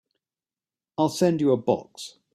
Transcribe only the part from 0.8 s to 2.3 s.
I'll send you a box.